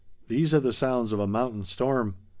[0.29, 2.15] These are the sounds of a mountain storm.